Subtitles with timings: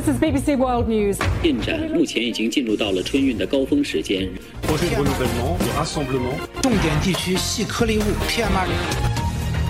[0.00, 1.18] This is BBC World News.
[1.42, 4.28] 进展目前已经进入到了春运的高峰时间。
[4.62, 6.36] projet de renouvellement, de rassemblement.
[6.62, 9.16] 重点地区细颗粒物 PM2.5.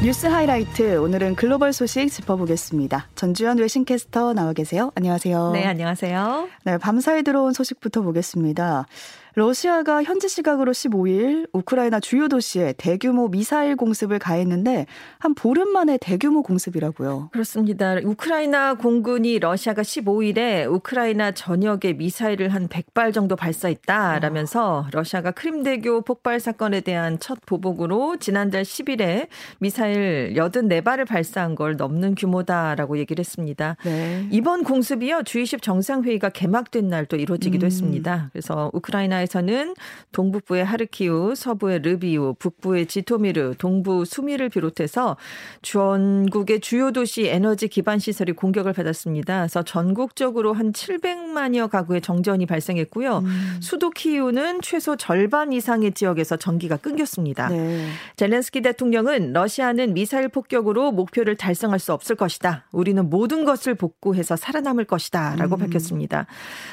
[0.02, 3.08] 뉴스 하이라이트 오늘은 글로벌 소식 짚어보겠습니다.
[3.14, 4.92] 전주현 외신캐스터 나와 계세요.
[4.94, 5.52] 안녕하세요.
[5.52, 6.48] 네, 안녕하세요.
[6.64, 8.86] 네, 밤사이 들어온 소식부터 보겠습니다.
[9.35, 14.85] 러시아가 현지 시각으로 15일 우크라이나 주요 도시에 대규모 미사일 공습을 가했는데
[15.19, 17.29] 한 보름 만에 대규모 공습이라고요.
[17.31, 17.95] 그렇습니다.
[18.03, 26.81] 우크라이나 공군이 러시아가 15일에 우크라이나 전역에 미사일을 한 100발 정도 발사했다라면서 러시아가 크림대교 폭발 사건에
[26.81, 29.27] 대한 첫 보복으로 지난달 10일에
[29.59, 33.77] 미사일 84발을 발사한 걸 넘는 규모다라고 얘기를 했습니다.
[33.83, 34.27] 네.
[34.31, 35.19] 이번 공습이요.
[35.19, 37.67] G20 정상회의가 개막된 날 또 이루어지기도 음.
[37.67, 38.29] 했습니다.
[38.31, 39.75] 그래서 우크라이나 에서는
[40.11, 45.17] 동북부의 하르키우, 서부의 르비우, 북부의 지토미르, 동부 수미를 비롯해서
[45.61, 49.39] 전국의 주요 도시 에너지 기반 시설이 공격을 받았습니다.
[49.39, 53.19] 그래서 전국적으로 한 700만여 가구의 정전이 발생했고요.
[53.19, 53.57] 음.
[53.61, 57.49] 수도 키우는 최소 절반 이상의 지역에서 전기가 끊겼습니다.
[57.49, 57.87] 네.
[58.15, 62.65] 젤렌스키 대통령은 러시아는 미사일 폭격으로 목표를 달성할 수 없을 것이다.
[62.71, 65.35] 우리는 모든 것을 복구해서 살아남을 것이다.
[65.37, 65.59] 라고 음.
[65.59, 66.25] 밝혔습니다.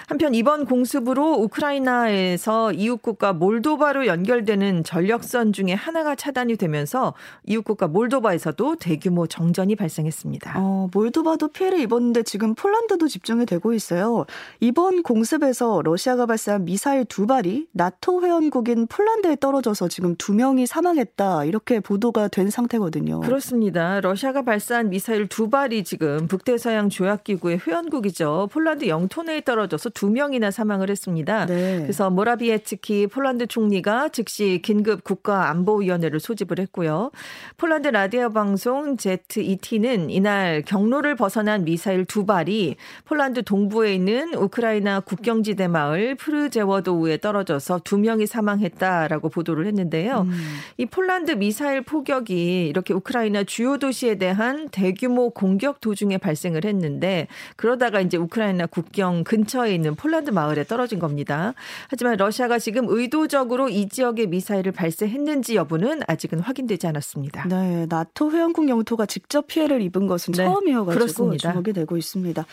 [0.06, 7.12] 한편 이번 공습으로 우크라이나에 서 이웃국가 몰도바로 연결되는 전력선 중에 하나가 차단이 되면서
[7.44, 10.54] 이웃국가 몰도바에서도 대규모 정전이 발생했습니다.
[10.56, 14.24] 어, 몰도바도 피해를 입었는데 지금 폴란드도 집중이 되고 있어요.
[14.60, 21.44] 이번 공습에서 러시아가 발사한 미사일 두 발이 나토 회원국인 폴란드에 떨어져서 지금 두 명이 사망했다.
[21.44, 23.20] 이렇게 보도가 된 상태거든요.
[23.20, 24.00] 그렇습니다.
[24.00, 28.48] 러시아가 발사한 미사일 두 발이 지금 북대서양 조약기구의 회원국이죠.
[28.52, 31.46] 폴란드 영토 내에 떨어져서 두 명이나 사망을 했습니다.
[31.46, 31.80] 네.
[31.82, 37.10] 그래서 모라비에츠키 폴란드 총리가 즉시 긴급 국가안보위원회를 소집을 했고요.
[37.56, 45.68] 폴란드 라디오 방송 ZET는 이날 경로를 벗어난 미사일 두 발이 폴란드 동부에 있는 우크라이나 국경지대
[45.68, 50.22] 마을 프르제워도우에 떨어져서 두 명이 사망했다라고 보도를 했는데요.
[50.22, 50.58] 음.
[50.76, 58.00] 이 폴란드 미사일 포격이 이렇게 우크라이나 주요 도시에 대한 대규모 공격 도중에 발생을 했는데 그러다가
[58.00, 61.54] 이제 우크라이나 국경 근처에 있는 폴란드 마을에 떨어진 겁니다.
[61.88, 67.48] 하지만 러시아가 지금 의도적으로 이 지역에 미사일을 발사했는지 여부는 아직은 확인되지 않았습니다.
[67.48, 71.52] 네, 나토 회원국 영토가 직접 피해를 입은 것은 네, 처음이어가지고 그렇습니다.
[71.52, 72.44] 주목이 되고 있습니다.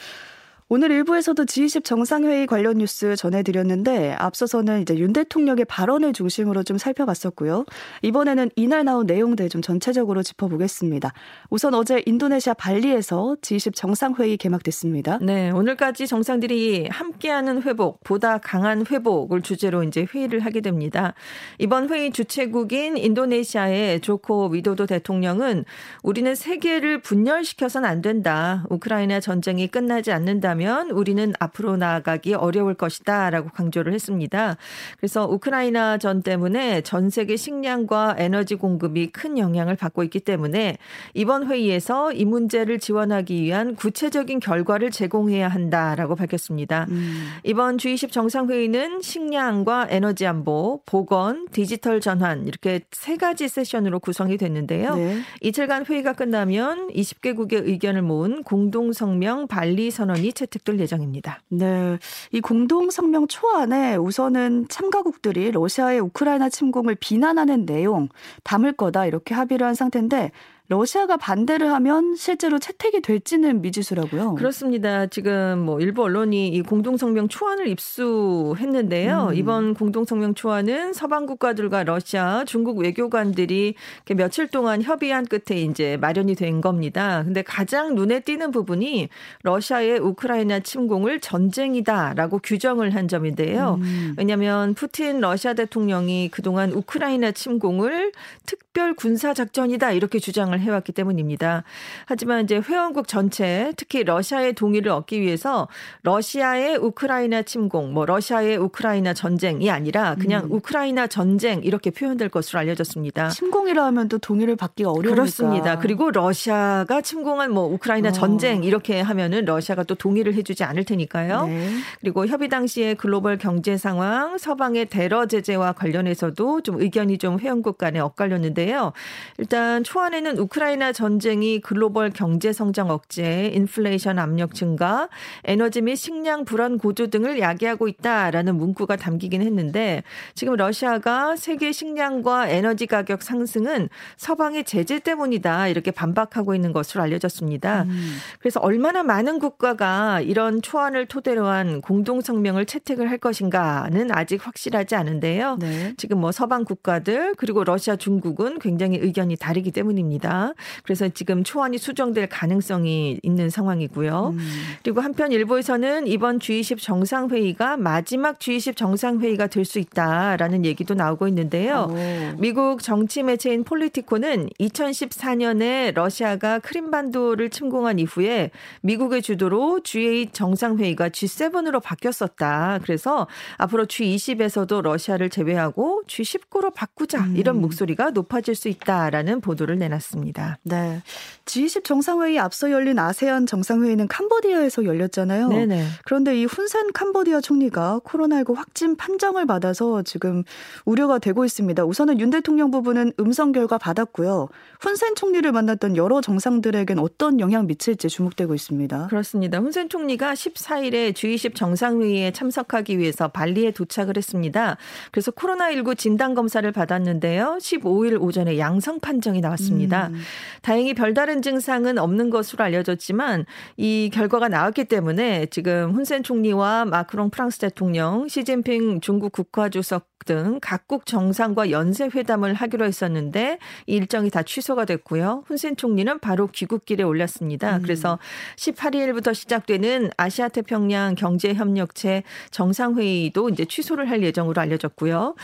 [0.68, 7.66] 오늘 일부에서도 G20 정상회의 관련 뉴스 전해드렸는데 앞서서는 이제 윤 대통령의 발언을 중심으로 좀 살펴봤었고요.
[8.02, 11.14] 이번에는 이날 나온 내용들 좀 전체적으로 짚어보겠습니다.
[11.52, 15.20] 우선 어제 인도네시아 발리에서 G20 정상회의 개막됐습니다.
[15.22, 21.14] 네, 오늘까지 정상들이 함께하는 회복, 보다 강한 회복을 주제로 이제 회의를 하게 됩니다.
[21.60, 25.64] 이번 회의 주최국인 인도네시아의 조코 위도도 대통령은
[26.02, 28.66] 우리는 세계를 분열시켜서는 안 된다.
[28.72, 34.58] 우크라이나 전쟁이 끝나지 않는다 면 우리는 앞으로 나아가기 어려울 것이다 라고 강조를 했습니다.
[34.98, 40.78] 그래서 우크라이나 전 때문에 전 세계 식량과 에너지 공급이 큰 영향을 받고 있기 때문에
[41.14, 46.88] 이번 회의에서 이 문제를 지원하기 위한 구체적인 결과를 제공해야 한다라고 밝혔습니다.
[46.90, 47.28] 음.
[47.44, 54.96] 이번 G20 정상회의는 식량과 에너지 안보, 보건, 디지털 전환 이렇게 세 가지 세션으로 구성이 됐는데요.
[54.96, 55.20] 네.
[55.42, 61.42] 이틀간 회의가 끝나면 20개국의 의견을 모은 공동성명 발리 선언이 채 택될 예정입니다.
[61.50, 61.98] 네.
[62.32, 68.10] 이 공동 성명 초안에 우선은 참가국들이 러시아의 우크라이나 침공을 비난하는 내용
[68.44, 70.32] 담을 거다 이렇게 합의를 한 상태인데
[70.68, 74.34] 러시아가 반대를 하면 실제로 채택이 될지는 미지수라고요.
[74.34, 75.06] 그렇습니다.
[75.06, 79.28] 지금 뭐 일부 언론이 이 공동성명 초안을 입수했는데요.
[79.30, 79.36] 음.
[79.36, 83.76] 이번 공동성명 초안은 서방 국가들과 러시아, 중국 외교관들이
[84.16, 87.22] 며칠 동안 협의한 끝에 이제 마련이 된 겁니다.
[87.24, 89.10] 근데 가장 눈에 띄는 부분이
[89.44, 93.78] 러시아의 우크라이나 침공을 전쟁이다라고 규정을 한 점인데요.
[93.82, 94.16] 음.
[94.18, 98.14] 왜냐하면 푸틴 러시아 대통령이 그동안 우크라이나 침공을
[98.48, 101.64] 특별 군사 작전이다 이렇게 주장을 해왔기 때문입니다.
[102.06, 105.68] 하지만 이제 회원국 전체 특히 러시아의 동의를 얻기 위해서
[106.04, 110.52] 러시아의 우크라이나 침공, 뭐 러시아의 우크라이나 전쟁이 아니라 그냥 음.
[110.54, 113.30] 우크라이나 전쟁 이렇게 표현될 것으로 알려졌습니다.
[113.30, 115.16] 침공이라 하면 또 동의를 받기가 어려우니까.
[115.16, 115.80] 그렇습니다.
[115.80, 118.12] 그리고 러시아가 침공한 뭐 우크라이나 어.
[118.12, 121.48] 전쟁 이렇게 하면은 러시아가 또 동의를 해주지 않을 테니까요.
[121.48, 121.70] 네.
[122.00, 128.00] 그리고 협의 당시에 글로벌 경제 상황, 서방의 대러 제재와 관련해서도 좀 의견이 좀 회원국 간에
[128.00, 128.94] 엇갈렸는데요.
[129.38, 135.10] 일단 초안에는 우크라이나 전쟁이 글로벌 경제 성장 억제, 인플레이션 압력 증가,
[135.44, 140.04] 에너지 및 식량 불안 고조 등을 야기하고 있다라는 문구가 담기긴 했는데
[140.34, 147.84] 지금 러시아가 세계 식량과 에너지 가격 상승은 서방의 제재 때문이다 이렇게 반박하고 있는 것으로 알려졌습니다.
[147.84, 148.18] 음.
[148.40, 154.96] 그래서 얼마나 많은 국가가 이런 초안을 토대로 한 공동 성명을 채택을 할 것인가는 아직 확실하지
[154.96, 155.58] 않은데요.
[155.60, 155.94] 네.
[155.98, 160.35] 지금 뭐 서방 국가들 그리고 러시아, 중국은 굉장히 의견이 다르기 때문입니다.
[160.84, 164.34] 그래서 지금 초안이 수정될 가능성이 있는 상황이고요.
[164.34, 164.40] 음.
[164.84, 171.88] 그리고 한편 일부에서는 이번 G20 정상회의가 마지막 G20 정상회의가 될 수 있다라는 얘기도 나오고 있는데요.
[171.90, 172.40] 오.
[172.40, 178.52] 미국 정치 매체인 폴리티코는 2014년에 러시아가 크림반도를 침공한 이후에
[178.82, 182.80] 미국의 주도로 G8 정상회의가 G7으로 바뀌었었다.
[182.84, 183.28] 그래서
[183.58, 187.36] 앞으로 G20에서도 러시아를 제외하고 G19로 바꾸자 음.
[187.36, 190.25] 이런 목소리가 높아질 수 있다라는 보도를 내놨습니다.
[190.64, 191.02] 네.
[191.46, 195.50] G20 정상회의 앞서 열린 아세안 정상회의는 캄보디아에서 열렸잖아요.
[195.50, 195.86] 네네.
[196.06, 200.44] 그런데 이 훈센 캄보디아 총리가 코로나19 확진 판정을 받아서 지금
[200.86, 201.86] 우려가 되고 있습니다.
[201.86, 204.50] 우선은 윤 대통령 부부는 음성 결과 받았고요.
[204.80, 209.08] 훈센 총리를 만났던 여러 정상들에겐 어떤 영향 미칠지 주목되고 있습니다.
[209.08, 209.60] 그렇습니다.
[209.60, 214.78] 훈센 총리가 14일에 G20 정상회의에 참석하기 위해서 발리에 도착을 했습니다.
[215.12, 217.58] 그래서 코로나19 진단 검사를 받았는데요.
[217.60, 220.08] 15일 오전에 양성 판정이 나왔습니다.
[220.08, 220.15] 음.
[220.62, 223.46] 다행히 별다른 증상은 없는 것으로 알려졌지만
[223.78, 231.06] 이 결과가 나왔기 때문에 지금 훈센 총리와 마크롱 프랑스 대통령, 시진핑 중국 국가주석 등 각국
[231.06, 235.44] 정상과 연쇄 회담을 하기로 했었는데 일정이 다 취소가 됐고요.
[235.46, 237.78] 훈센 총리는 바로 귀국길에 올렸습니다.
[237.78, 237.82] 음.
[237.84, 238.18] 그래서
[238.58, 245.36] 18일부터 시작되는 아시아 태평양 경제 협력체 정상 회의도 이제 취소를 할 예정으로 알려졌고요.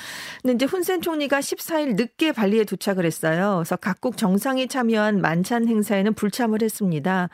[0.41, 3.57] 근데 이제 훈센 총리가 14일 늦게 발리에 도착을 했어요.
[3.57, 7.29] 그래서 각국 정상이 참여한 만찬 행사에는 불참을 했습니다.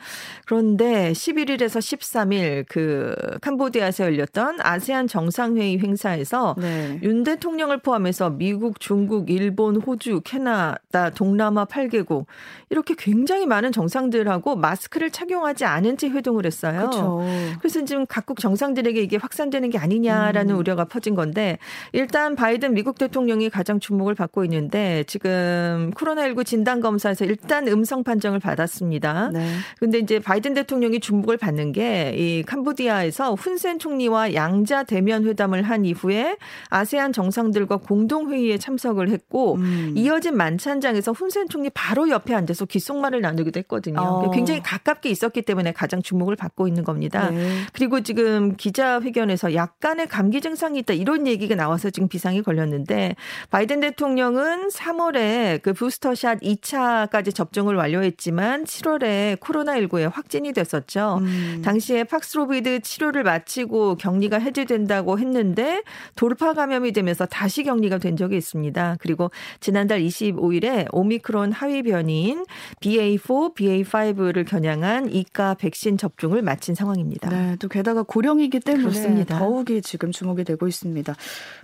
[0.46, 6.98] 그런데 11일에서 13일 그 캄보디아에서 열렸던 아세안 정상회의 행사에서 네.
[7.02, 12.26] 윤 대통령을 포함해서 미국, 중국, 일본, 호주, 캐나다, 동남아 8개국
[12.70, 16.78] 이렇게 굉장히 많은 정상들하고 마스크를 착용하지 않은 채 회동을 했어요.
[16.80, 17.22] 그렇죠.
[17.58, 20.58] 그래서 지금 각국 정상들에게 이게 확산되는 게 아니냐라는 음.
[20.58, 21.58] 우려가 퍼진 건데
[21.92, 28.04] 일단 바이든 미국 대통령이 가장 주목을 받고 있는데 지금 코로나19 진단 검사 에서 일단 음성
[28.04, 29.30] 판정을 받았습니다.
[29.32, 29.54] 네.
[29.78, 35.84] 근데 이제 바이든 대통령이 주목을 받는 게 이 캄보디아에서 훈센 총리와 양자 대면 회담을 한
[35.84, 36.36] 이후에
[36.68, 39.94] 아세안 정상들과 공동 회의에 참석을 했고 음.
[39.96, 44.00] 이어진 만찬장에서 훈센 총리 바로 옆에 앉아서 귓속말을 나누기도 했거든요.
[44.00, 44.30] 어.
[44.30, 47.30] 굉장히 가깝게 있었기 때문에 가장 주목을 받고 있는 겁니다.
[47.30, 47.48] 네.
[47.72, 53.16] 그리고 지금 기자회견에서 약간의 감기 증상이 있다 이런 얘기가 나와서 지금 비상이 걸렸는데
[53.50, 61.18] 바이든 대통령은 3월에 그 부스터샷 2차 까지 접종을 완료했지만 7월에 코로나19에 확진이 됐었죠.
[61.20, 61.62] 음.
[61.64, 65.82] 당시에 팍스로비드 치료를 마치고 격리가 해제된다고 했는데
[66.14, 68.96] 돌파 감염이 되면 되면서 다시 격리가 된 적이 있습니다.
[69.00, 72.44] 그리고 지난달 25일에 오미크론 하위 변이인
[72.80, 77.30] BA4, BA5를 겨냥한 이가 백신 접종을 마친 상황입니다.
[77.30, 79.38] 네, 또 게다가 고령이기 때문에 그렇습니다.
[79.38, 81.14] 더욱이 지금 주목이 되고 있습니다.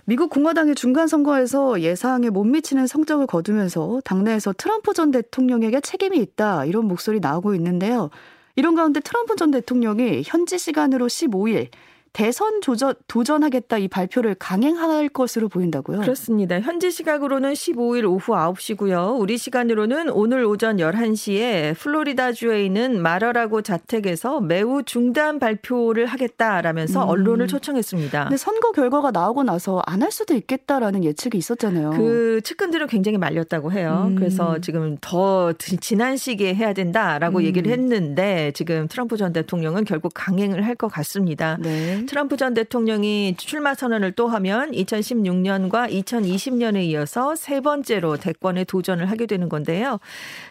[0.05, 6.65] 미국 공화당의 중간 선거에서 예상에 못 미치는 성적을 거두면서 당내에서 트럼프 전 대통령에게 책임이 있다
[6.65, 8.09] 이런 목소리 나오고 있는데요.
[8.55, 11.67] 이런 가운데 트럼프 전 대통령이 현지 시간으로 15일
[12.15, 15.99] 대선 조전, 도전하겠다 이 발표를 강행할 것으로 보인다고요?
[15.99, 16.61] 그렇습니다.
[16.61, 19.19] 현지 시각으로는 15일 오후 9시고요.
[19.19, 27.09] 우리 시간으로는 오늘 오전 11시에 플로리다주에 있는 마러라고 자택에서 매우 중단 발표를 하겠다라면서 음.
[27.09, 28.23] 언론을 초청했습니다.
[28.23, 31.89] 근데 선거 결과가 나오고 나서 안 할 수도 있겠다라는 예측이 있었잖아요.
[31.97, 34.05] 그 측근들은 굉장히 말렸다고 해요.
[34.09, 34.15] 음.
[34.15, 35.51] 그래서 지금 더
[35.81, 37.43] 지난 시기에 해야 된다라고 음.
[37.43, 41.57] 얘기를 했는데 지금 트럼프 전 대통령은 결국 강행을 할 것 같습니다.
[41.61, 42.04] 네.
[42.05, 49.25] 트럼프 전 대통령이 출마 선언을 또 하면 2016년과 2020년에 이어서 세 번째로 대권에 도전을 하게
[49.25, 49.99] 되는 건데요.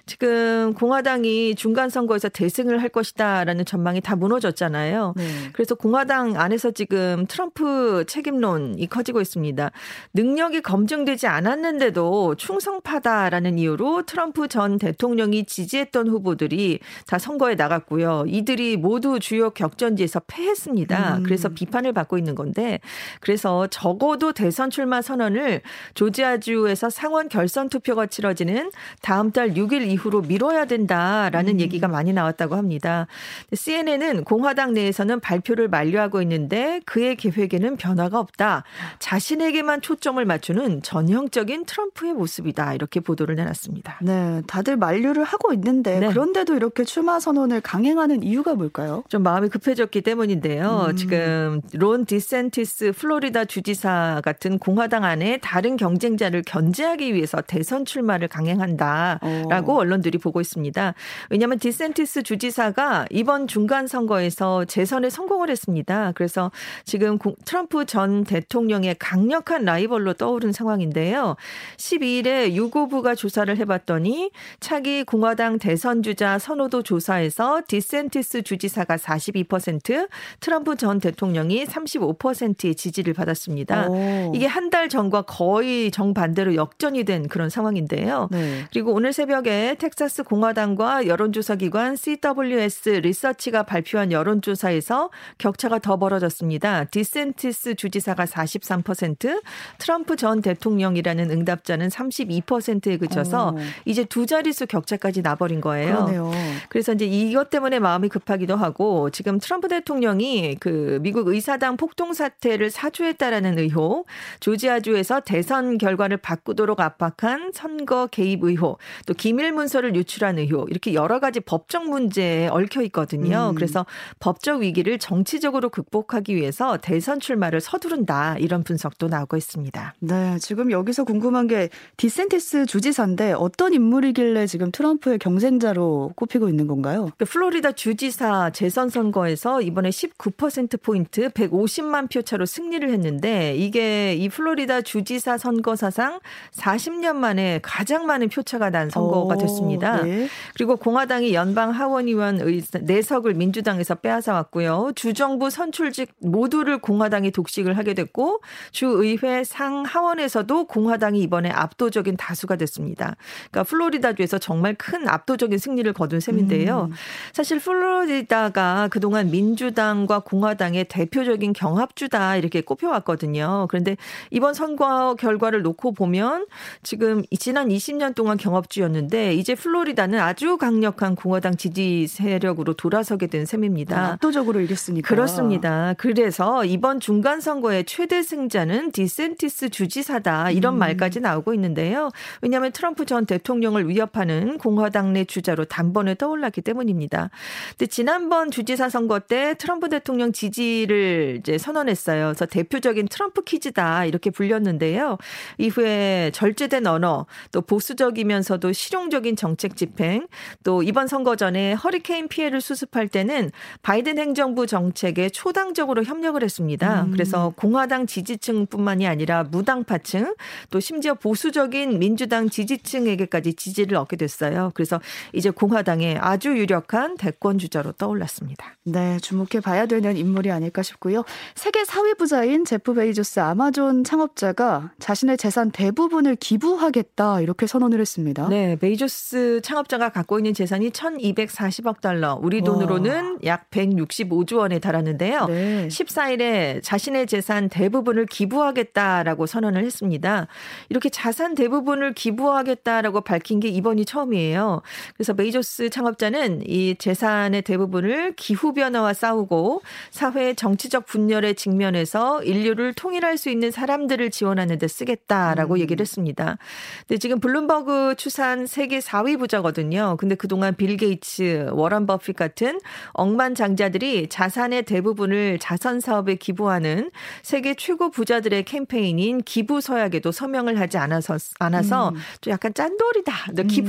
[0.07, 5.15] 지금 공화당이 중간 선거에서 대승을 할 것이다라는 전망이 다 무너졌잖아요.
[5.17, 5.25] 네.
[5.53, 9.71] 그래서 공화당 안에서 지금 트럼프 책임론이 커지고 있습니다.
[10.15, 18.25] 능력이 검증되지 않았는데도 충성파다라는 이유로 트럼프 전 대통령이 지지했던 후보들이 다 선거에 나갔고요.
[18.27, 21.19] 이들이 모두 주요 격전지에서 패했습니다.
[21.19, 21.23] 음.
[21.23, 21.55] 그래서 이래서 음.
[21.55, 22.81] 비판을 받고 있는 건데
[23.21, 25.61] 그래서 적어도 대선 출마 선언을
[25.95, 28.71] 조지아주에서 상원 결선 투표가 치러지는
[29.03, 31.61] 다음 달 6일 이후로 미뤄야 된다라는 음.
[31.61, 33.07] 얘기가 많이 나왔다고 합니다.
[33.53, 38.65] CNN은 공화당 내에서는 발표를 만료하고 있는데 그의 계획에는 변화가 없다.
[38.99, 42.75] 자신에게만 초점을 맞추는 전형적인 트럼프의 모습이다.
[42.75, 43.99] 이렇게 보도를 내놨습니다.
[44.03, 46.09] 네, 다들 만류를 하고 있는데 네.
[46.09, 49.03] 그런데도 이렇게 출마 선언을 강행하는 이유가 뭘까요?
[49.09, 50.89] 좀 마음이 급해졌기 때문인데요.
[50.91, 50.97] 음.
[50.97, 51.34] 지금
[51.73, 59.79] 론 디센티스 플로리다 주지사 같은 공화당 안에 다른 경쟁자를 견제하기 위해서 대선 출마를 강행한다라고 어.
[59.79, 60.95] 언론들이 보고 있습니다.
[61.31, 66.13] 왜냐하면 디샌티스 주지사가 이번 중간 선거에서 재선에 성공을 했습니다.
[66.15, 66.51] 그래서
[66.85, 71.37] 지금 트럼프 전 대통령의 강력한 라이벌로 떠오른 상황인데요.
[71.77, 80.09] 12일에 유고브가 조사를 해봤더니 차기 공화당 대선 주자 선호도 조사에서 디샌티스 주지사가 42%,
[80.41, 83.89] 트럼프 전 대통령이 35%의 지지를 받았습니다.
[83.89, 84.33] 오.
[84.35, 88.29] 이게 한 달 전과 거의 정반대로 역전이 된 그런 상황인데요.
[88.33, 88.65] 네.
[88.73, 96.87] 그리고 오늘 새벽에 텍사스 공화당과 여론조사 기관 CWS 리서치가 발표한 여론조사에서 격차가 더 벌어졌습니다.
[96.87, 99.43] 디센티스 주지사가 43%,
[99.79, 103.59] 트럼프 전 대통령이라는 응답자는 32%에 그쳐서 오.
[103.85, 106.07] 이제 두 자릿수 격차까지 나버린 거예요.
[106.07, 106.33] 그러네요.
[106.69, 112.71] 그래서 이제 이것 때문에 마음이 급하기도 하고 지금 트럼프 대통령이 그 미국 의사당 폭동 사태를
[112.71, 114.07] 사주했다라는 의혹,
[114.41, 121.21] 조지아주에서 대선 결과를 바꾸도록 압박한 선거 개입 의혹, 또 기밀 문서를 유출한 의혹 이렇게 여러
[121.21, 123.51] 가지 법적 문제에 얽혀 있거든요.
[123.51, 123.55] 음.
[123.55, 123.85] 그래서
[124.19, 129.95] 법적 위기를 정치적으로 극복하기 위해서 대선 출마를 서두른다 이런 분석도 나오고 있습니다.
[129.99, 131.69] 네, 지금 여기서 궁금한 게
[131.99, 137.11] 디센티스 주지사인데 어떤 인물이길래 지금 트럼프의 경쟁자로 꼽히고 있는 건가요?
[137.19, 144.29] 그 플로리다 주지사 재선 선거에서 이번에 19% 포인트 150만 표 차로 승리를 했는데 이게 이
[144.29, 146.21] 플로리다 주지사 선거 사상
[146.53, 150.03] 40년 만에 가장 많은 표차가 난 선거가 됐습니다.
[150.03, 150.29] 네.
[150.55, 152.41] 그리고 공화당이 연방 하원의원
[152.83, 154.93] 내석을 민주당에서 빼앗아 왔고요.
[154.95, 163.17] 주정부 선출직 모두를 공화당이 독식을 하게 됐고 주의회 상하원에서도 공화당이 이번에 압도적인 다수가 됐습니다.
[163.51, 166.89] 그러니까 플로리다주에서 정말 큰 압도적인 승리를 거둔 셈인데요.
[166.91, 166.95] 음.
[167.33, 173.67] 사실 플로리다가 그동안 민주당과 공화당의 대표적인 경합주다 이렇게 꼽혀왔거든요.
[173.69, 173.97] 그런데
[174.31, 176.47] 이번 선거 결과를 놓고 보면
[176.83, 184.13] 지금 지난 20년 동안 경합주였는데 이제 플로리다는 아주 강력한 공화당 지지 세력으로 돌아서게 된 셈입니다.
[184.13, 185.09] 압도적으로 이겼으니까.
[185.09, 185.95] 그렇습니다.
[185.99, 190.79] 그래서 이번 중간 선거의 최대 승자는 디센티스 주지사다 이런 음.
[190.79, 192.11] 말까지 나오고 있는데요.
[192.43, 197.31] 왜냐하면 트럼프 전 대통령을 위협하는 공화당 내 주자로 단번에 떠올랐기 때문입니다.
[197.71, 202.27] 근데 지난번 주지사 선거 때 트럼프 대통령 지지 를 이제 선언했어요.
[202.27, 205.19] 그래서 대표적인 트럼프 퀴즈다 이렇게 불렸는데요.
[205.59, 210.27] 이후에 절제된 언어, 또 보수적이면서도 실용적인 정책 집행,
[210.65, 213.53] 또 이번 선거 전에 허리케인 피해를 수습할 때는
[213.83, 217.05] 바이든 행정부 정책에 초당적으로 협력을 했습니다.
[217.05, 217.13] 음.
[217.13, 220.35] 그래서 공화당 지지층뿐만이 아니라 무당파층,
[220.71, 224.73] 또 심지어 보수적인 민주당 지지층에게까지 지지를 얻게 됐어요.
[224.75, 225.01] 그래서
[225.33, 228.75] 이제 공화당의 아주 유력한 대권 주자로 떠올랐습니다.
[228.83, 231.25] 네, 주목해 봐야 되는 인물이 아 닐까 싶고요.
[231.55, 238.49] 세계 4위 부자인 제프 베이조스 아마존 창업자가 자신의 재산 대부분을 기부하겠다 이렇게 선언을 했습니다.
[238.49, 243.39] 네, 베이조스 창업자가 갖고 있는 재산이 1,240억 달러, 우리 돈으로는 와.
[243.45, 245.47] 약 165조 원에 달하는데요.
[245.47, 245.89] 네.
[245.89, 250.47] 14일에 자신의 재산 대부분을 기부하겠다라고 선언을 했습니다.
[250.89, 254.83] 이렇게 자산 대부분을 기부하겠다라고 밝힌 게 이번이 처음이에요.
[255.15, 263.37] 그래서 베이조스 창업자는 이 재산의 대부분을 기후 변화와 싸우고 사회 정치적 분열에 직면해서 인류를 통일할
[263.39, 265.79] 수 있는 사람들을 지원하는 데 쓰겠다라고 음.
[265.81, 266.59] 얘기를 했습니다.
[267.07, 270.17] 근데 지금 블룸버그 추산 세계 4위 부자거든요.
[270.19, 272.79] 근데 그동안 빌 게이츠, 워런 버핏 같은
[273.13, 277.11] 억만장자들이 자산의 대부분을 자선 사업에 기부하는
[277.43, 282.15] 세계 최고 부자들의 캠페인인 기부 서약에도 서명을 하지 않아서 않아서 음.
[282.41, 283.33] 좀 약간 짠돌이다.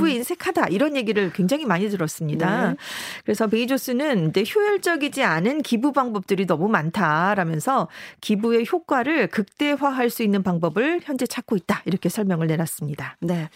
[0.06, 0.08] 음.
[0.08, 0.68] 인색하다.
[0.68, 2.70] 이런 얘기를 굉장히 많이 들었습니다.
[2.70, 2.76] 네.
[3.24, 7.90] 그래서 베이조스는 효율적이지 않은 기부 방법들이 너무 많다라면서
[8.22, 11.82] 기부의 효과를 극대화할 수 있는 방법을 현재 찾고 있다.
[11.86, 13.18] 이렇게 설명을 내놨습니다.
[13.20, 13.50] 네.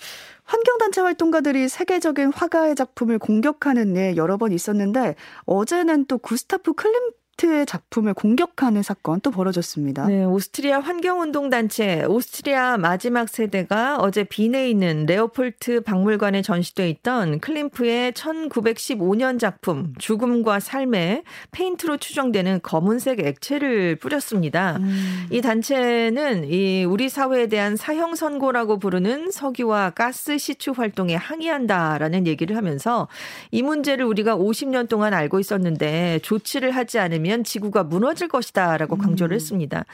[0.43, 5.15] 환경단체 활동가들이 세계적인 화가의 작품을 공격하는 일 여러 번 있었는데
[5.45, 10.07] 어제는 또 구스타프 클림트의 작품을 공격하는 사건 또 벌어졌습니다.
[10.07, 19.39] 네, 오스트리아 환경운동단체 오스트리아 마지막 세대가 어제 빈에 있는 레오폴트 박물관에 전시돼 있던 클림트의 1915년
[19.39, 24.77] 작품 죽음과 삶에 페인트로 추정되는 검은색 액체를 뿌렸습니다.
[24.77, 25.27] 음.
[25.31, 32.57] 이 단체는 이 우리 사회에 대한 사형 선고라고 부르는 석유와 가스 시추 활동에 항의한다라는 얘기를
[32.57, 33.07] 하면서
[33.51, 39.01] 이 문제를 우리가 50년 동안 알고 있었는데 조치를 하지 않으면 지구가 무너질 것이다라고 음.
[39.01, 39.85] 강조를 했습니다.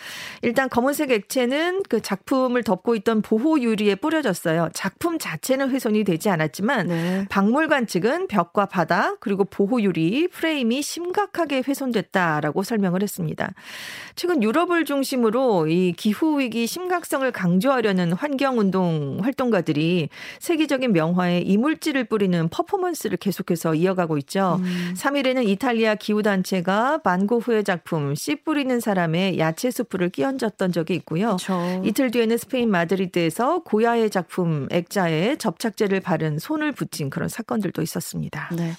[0.42, 4.70] 일단 검은색 액체는 그 작품을 덮고 있던 보호 유리에 뿌려졌어요.
[4.74, 7.25] 작품 자체는 훼손이 되지 않았지만 네.
[7.30, 13.54] 박물관 측은 벽과 바닥 그리고 보호 유리 프레임이 심각하게 훼손됐다라고 설명을 했습니다.
[14.15, 22.48] 최근 유럽을 중심으로 이 기후 위기 심각성을 강조하려는 환경 운동 활동가들이 세계적인 명화에 이물질을 뿌리는
[22.50, 24.60] 퍼포먼스를 계속해서 이어가고 있죠.
[24.62, 24.94] 음.
[24.96, 31.38] 3일에는 이탈리아 기후 단체가 반 고흐의 작품 씨 뿌리는 사람의 야채 수프를 끼얹었던 적이 있고요.
[31.38, 31.82] 그렇죠.
[31.86, 38.50] 이틀 뒤에는 스페인 마드리드에서 고야의 작품 액자에 접착제를 바른 손을 붙인 그런 사건들도 있었습니다.
[38.55, 38.74] 네.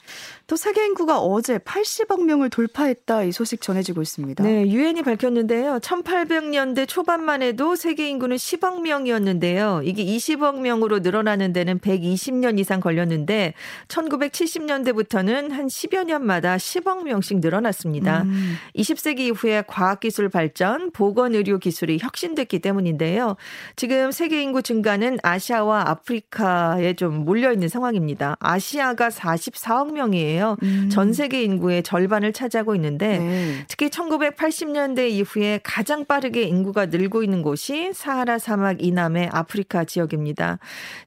[0.46, 4.44] 또 세계 인구가 어제 80억 명을 돌파했다 이 소식 전해지고 있습니다.
[4.44, 5.78] 네, 유엔이 밝혔는데요.
[5.80, 9.82] 1800년대 초반만 해도 세계 인구는 10억 명이었는데요.
[9.84, 13.54] 이게 20억 명으로 늘어나는 데는 120년 이상 걸렸는데
[13.88, 18.22] 1970년대부터는 한 10여 년마다 10억 명씩 늘어났습니다.
[18.22, 18.36] 음.
[18.76, 23.37] 20세기 이후에 과학기술 발전, 보건의료 기술이 혁신됐기 때문인데요.
[23.76, 28.37] 지금 세계 인구 증가는 아시아와 아프리카에 좀 몰려 있는 상황입니다.
[28.40, 30.57] 아시아가 44억 명이에요.
[30.62, 30.88] 음.
[30.90, 33.64] 전 세계 인구의 절반을 차지하고 있는데 네.
[33.69, 40.59] 특히 1980년대 이후에 가장 빠르게 인구가 늘고 있는 곳이 사하라 사막 이남의 아프리카 지역입니다.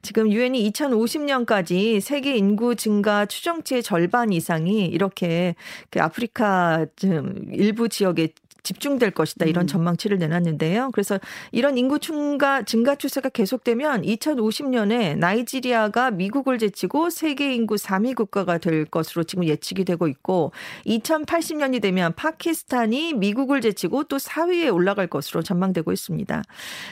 [0.01, 5.55] 지금 유엔이 2050년까지 세계 인구 증가 추정치의 절반 이상이 이렇게
[5.89, 6.85] 그 아프리카
[7.51, 8.29] 일부 지역에
[8.63, 9.67] 집중될 것이다 이런 음.
[9.67, 10.89] 전망치를 내놨는데요.
[10.91, 11.19] 그래서
[11.51, 18.85] 이런 인구 증가 증가 추세가 계속되면 2050년에 나이지리아가 미국을 제치고 세계 인구 3위 국가가 될
[18.85, 20.51] 것으로 지금 예측이 되고 있고
[20.85, 26.43] 2080년이 되면 파키스탄이 미국을 제치고 또 4위에 올라갈 것으로 전망되고 있습니다.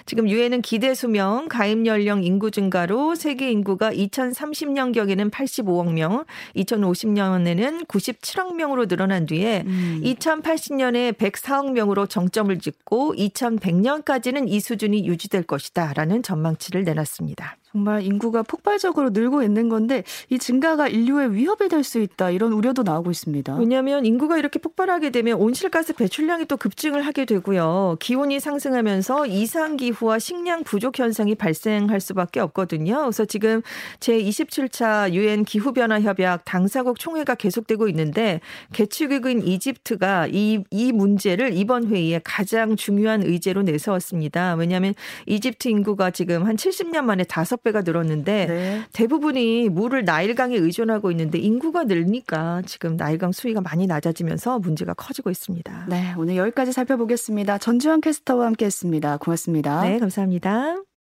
[0.06, 8.56] 지금 유엔은 기대 수명, 가입 연령 인구 증가로 세계 인구가 2030년경에는 85억 명, 2050년에는 97억
[8.56, 10.02] 명으로 늘어난 뒤에 음.
[10.04, 17.58] 2080년에 104억 4억 명으로 정점을 찍고 2100년까지는 이 수준이 유지될 것이다라는 전망치를 내놨습니다.
[17.78, 22.82] 정말 인구가 폭발적으로 늘고 있는 건데 이 증가가 인류의 위협이 될 수 있다 이런 우려도
[22.82, 23.56] 나오고 있습니다.
[23.56, 27.98] 왜냐하면 인구가 이렇게 폭발하게 되면 온실가스 배출량이 또 급증을 하게 되고요.
[28.00, 33.02] 기온이 상승하면서 이상 기후와 식량 부족 현상이 발생할 수밖에 없거든요.
[33.04, 33.62] 그래서 지금
[34.00, 38.42] 제 27차 유엔 기후 변화 협약 당사국 총회가 계속되고 있는데
[38.74, 44.56] 개축국인 이집트가 이 이 문제를 이번 회의에 가장 중요한 의제로 내세웠습니다.
[44.56, 44.94] 왜냐하면
[45.28, 48.82] 이집트 인구가 지금 한 70년 만에 다섯 5 배가 늘었는데 네.
[48.94, 55.88] 대부분이 물을 나일강에 의존하고 있는데 인구가 늘니까 지금 나일강 수위가 많이 낮아지면서 문제가 커지고 있습니다.
[55.90, 57.58] 네, 오늘 여기까지 살펴보겠습니다.
[57.58, 59.18] 전주현 캐스터와 함께했습니다.
[59.18, 59.82] 고맙습니다.
[59.82, 60.88] 네, 감사합니다.